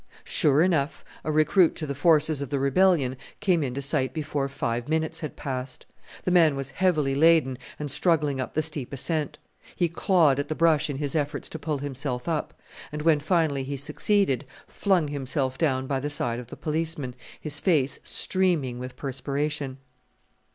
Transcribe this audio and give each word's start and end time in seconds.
Sure 0.23 0.63
enough 0.63 1.05
a 1.23 1.31
recruit 1.31 1.75
to 1.75 1.85
the 1.85 1.93
forces 1.93 2.41
of 2.41 2.49
the 2.49 2.57
rebellion 2.57 3.15
came 3.39 3.61
into 3.61 3.83
sight 3.83 4.15
before 4.15 4.47
five 4.49 4.89
minutes 4.89 5.19
had 5.19 5.35
passed. 5.35 5.85
The 6.23 6.31
man 6.31 6.55
was 6.55 6.71
heavily 6.71 7.13
laden 7.13 7.59
and 7.77 7.91
struggling 7.91 8.41
up 8.41 8.55
the 8.55 8.63
steep 8.63 8.91
ascent. 8.93 9.37
He 9.75 9.87
clawed 9.87 10.39
at 10.39 10.47
the 10.47 10.55
brush 10.55 10.89
in 10.89 10.97
his 10.97 11.13
efforts 11.13 11.47
to 11.49 11.59
pull 11.59 11.77
himself 11.77 12.27
up; 12.27 12.59
and 12.91 13.03
when 13.03 13.19
finally 13.19 13.63
he 13.63 13.77
succeeded 13.77 14.43
flung 14.65 15.09
himself 15.09 15.59
down 15.59 15.85
by 15.85 15.99
the 15.99 16.09
side 16.09 16.39
of 16.39 16.47
the 16.47 16.57
policeman, 16.57 17.13
his 17.39 17.59
face 17.59 17.99
streaming 18.01 18.79
with 18.79 18.95
perspiration. 18.95 19.77